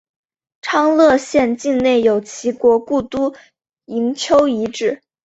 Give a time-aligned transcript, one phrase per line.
[0.63, 3.35] 昌乐县境内有齐国故都
[3.85, 4.99] 营丘遗址。